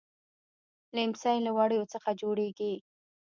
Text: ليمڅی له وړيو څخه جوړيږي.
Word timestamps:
ليمڅی 0.95 1.35
له 1.45 1.51
وړيو 1.57 1.89
څخه 1.93 2.09
جوړيږي. 2.21 2.73